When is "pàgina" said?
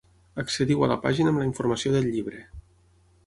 1.03-1.33